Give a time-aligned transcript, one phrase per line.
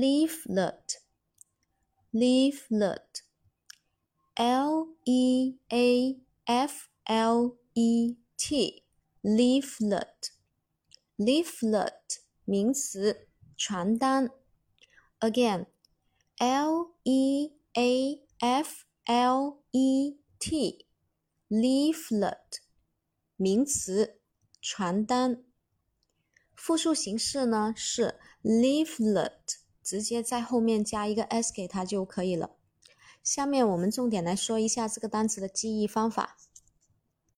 [0.00, 0.98] leaflet,
[2.12, 3.12] leaflet,
[4.36, 5.24] L E
[5.72, 5.86] A
[6.48, 6.74] F
[7.08, 7.56] L
[7.88, 8.82] E T,
[9.24, 10.20] leaflet,
[11.18, 14.30] leaflet 名词，传单。
[15.20, 15.66] Again,
[16.38, 20.86] L E A F L E T,
[21.48, 22.36] leaflet
[23.36, 24.20] 名词，
[24.60, 25.42] 传单。
[26.54, 29.65] 复数形式呢是 leaflet。
[29.86, 32.50] 直接在后面加一个 s 给它就可以了。
[33.22, 36.36] 下面我们重点来说一下这个单词的记忆方法。